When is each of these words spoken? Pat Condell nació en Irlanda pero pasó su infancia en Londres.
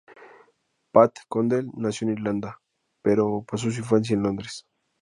Pat 0.93 1.19
Condell 1.29 1.69
nació 1.75 2.07
en 2.07 2.13
Irlanda 2.13 2.59
pero 3.03 3.45
pasó 3.47 3.69
su 3.69 3.81
infancia 3.81 4.15
en 4.15 4.23
Londres. 4.23 4.65